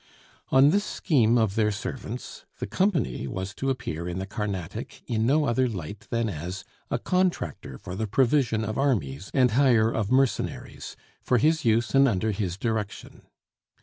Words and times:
On 0.49 0.71
this 0.71 0.83
scheme 0.83 1.37
of 1.37 1.53
their 1.53 1.71
servants, 1.71 2.43
the 2.57 2.65
company 2.65 3.27
was 3.27 3.53
to 3.53 3.69
appear 3.69 4.09
in 4.09 4.17
the 4.17 4.25
Carnatic 4.25 5.03
in 5.05 5.27
no 5.27 5.45
other 5.45 5.67
light 5.69 6.07
than 6.09 6.27
as 6.27 6.65
a 6.89 6.97
contractor 6.97 7.77
for 7.77 7.93
the 7.95 8.07
provision 8.07 8.65
of 8.65 8.79
armies 8.79 9.29
and 9.31 9.51
hire 9.51 9.91
of 9.93 10.11
mercenaries, 10.11 10.97
for 11.21 11.37
his 11.37 11.65
use 11.65 11.93
and 11.93 12.07
under 12.07 12.31
his 12.31 12.57
direction. 12.57 13.27